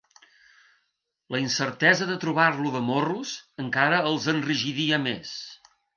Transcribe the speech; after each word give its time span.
La 1.35 1.41
incertesa 1.43 2.07
de 2.11 2.17
trobar-lo 2.23 2.71
de 2.77 2.81
morros 2.87 3.35
encara 3.65 4.01
els 4.13 4.27
enrigidia 4.37 5.01
més. 5.05 5.35